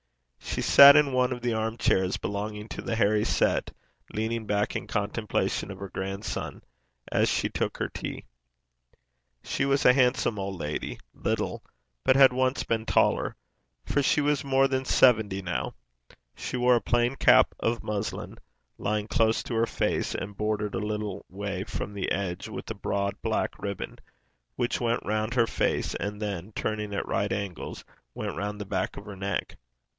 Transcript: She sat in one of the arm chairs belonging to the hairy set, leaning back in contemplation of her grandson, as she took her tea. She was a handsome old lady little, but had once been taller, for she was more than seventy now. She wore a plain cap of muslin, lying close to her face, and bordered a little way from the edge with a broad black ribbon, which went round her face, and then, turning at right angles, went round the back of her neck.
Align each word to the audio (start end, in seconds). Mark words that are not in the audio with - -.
She 0.39 0.61
sat 0.63 0.95
in 0.97 1.13
one 1.13 1.31
of 1.31 1.41
the 1.41 1.53
arm 1.53 1.77
chairs 1.77 2.17
belonging 2.17 2.67
to 2.69 2.81
the 2.81 2.95
hairy 2.95 3.23
set, 3.23 3.71
leaning 4.13 4.45
back 4.47 4.75
in 4.75 4.85
contemplation 4.87 5.71
of 5.71 5.77
her 5.77 5.87
grandson, 5.89 6.63
as 7.09 7.29
she 7.29 7.47
took 7.49 7.77
her 7.77 7.87
tea. 7.87 8.25
She 9.43 9.63
was 9.63 9.85
a 9.85 9.93
handsome 9.93 10.37
old 10.37 10.59
lady 10.59 10.99
little, 11.13 11.63
but 12.03 12.17
had 12.17 12.33
once 12.33 12.63
been 12.63 12.85
taller, 12.85 13.35
for 13.85 14.03
she 14.03 14.19
was 14.21 14.43
more 14.43 14.67
than 14.67 14.83
seventy 14.83 15.41
now. 15.41 15.73
She 16.35 16.57
wore 16.57 16.75
a 16.75 16.81
plain 16.81 17.15
cap 17.15 17.53
of 17.59 17.83
muslin, 17.83 18.35
lying 18.77 19.07
close 19.07 19.43
to 19.43 19.53
her 19.53 19.67
face, 19.67 20.13
and 20.13 20.35
bordered 20.35 20.75
a 20.75 20.79
little 20.79 21.25
way 21.29 21.63
from 21.63 21.93
the 21.93 22.11
edge 22.11 22.49
with 22.49 22.69
a 22.71 22.75
broad 22.75 23.15
black 23.21 23.57
ribbon, 23.59 23.99
which 24.57 24.81
went 24.81 25.05
round 25.05 25.35
her 25.35 25.47
face, 25.47 25.95
and 25.95 26.21
then, 26.21 26.51
turning 26.53 26.93
at 26.93 27.07
right 27.07 27.31
angles, 27.31 27.85
went 28.15 28.35
round 28.35 28.59
the 28.59 28.65
back 28.65 28.97
of 28.97 29.05
her 29.05 29.15
neck. 29.15 29.55